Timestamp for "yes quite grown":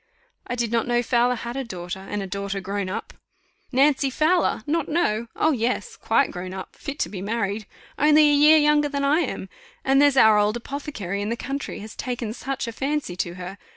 5.51-6.55